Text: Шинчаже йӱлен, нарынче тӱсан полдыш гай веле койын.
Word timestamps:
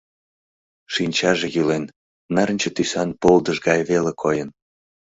Шинчаже 0.93 1.47
йӱлен, 1.55 1.85
нарынче 2.35 2.69
тӱсан 2.75 3.09
полдыш 3.21 3.57
гай 3.67 3.79
веле 3.89 4.11
койын. 4.21 4.49